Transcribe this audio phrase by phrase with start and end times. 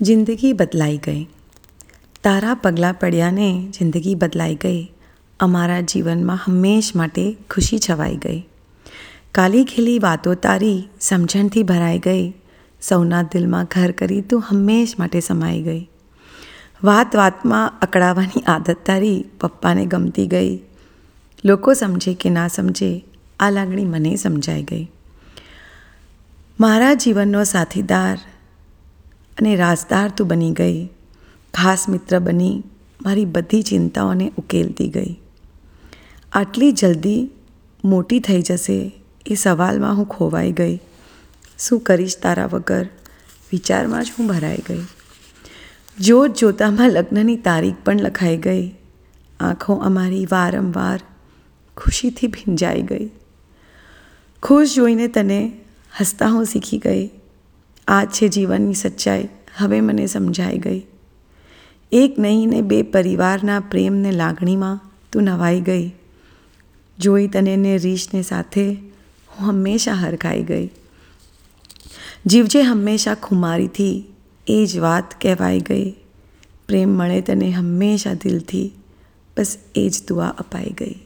[0.00, 1.26] જિંદગી બદલાઈ ગઈ.
[2.24, 4.92] તારા પગલાં પડ્યાને જિંદગી બદલાઈ ગઈ.
[5.40, 8.46] અમારા જીવનમાં હંમેશ માટે ખુશી છવાઈ ગઈ.
[9.32, 12.32] કાલી ખીલી વાતો તારી સમજણથી ભરાઈ ગઈ.
[12.82, 15.88] સૌના દિલમાં ઘર કરી તું હંમેશ માટે સમાઈ ગઈ.
[16.84, 20.60] વાત વાતમાં અકળાવાની આદત તારી પપ્પાને ગમતી ગઈ.
[21.44, 23.04] લોકો સમજે કે ના સમજે,
[23.40, 24.90] આ લાગણી મને સમજાઈ ગઈ.
[26.60, 28.18] મારા જીવનનો સાથીદાર
[29.38, 30.88] અને રાજદાર તું બની ગઈ.
[31.54, 32.62] ખાસ મિત્ર બની
[33.02, 35.16] મારી બધી ચિંતાઓને ઉકેલતી ગઈ.
[36.32, 37.30] આટલી જલ્દી
[37.84, 38.92] મોટી થઈ જશે
[39.26, 40.80] એ સવાલમાં હું ખોવાઈ ગઈ.
[41.58, 42.88] શું કરીશ તારા વગર?
[43.52, 44.82] વિચારમાં જ હું ભરાઈ ગઈ.
[46.00, 48.74] જોત જોતામાં લગ્નની તારીખ પણ લખાઈ ગઈ.
[49.40, 51.00] આંખો અમારી વારંવાર
[51.76, 53.10] ખુશીથી ભીંજાઈ ગઈ.
[54.42, 55.52] ખુશ જોઈને તને
[56.00, 57.10] હસતા હું શીખી ગઈ.
[57.88, 59.28] આ છે જીવનની સચ્ચાઈ.
[59.56, 60.82] હવે મને સમજાઈ ગઈ.
[61.92, 64.80] એક નહીં ને બે પરિવારના પ્રેમને લાગણીમાં
[65.12, 65.92] તું નવાઈ ગઈ.
[66.98, 68.72] જોઈ તને ને રીશને સાથે
[69.28, 70.70] હું હંમેશા હરખાઈ ગઈ.
[72.26, 74.04] જીવજે હંમેશા ખુમારીથી
[74.46, 75.90] એ જ વાત કહેવાઈ ગઈ.
[76.68, 78.72] પ્રેમ મળે તને હંમેશા દિલથી.
[79.36, 81.05] બસ એ જ દુઆ અપાઈ ગઈ.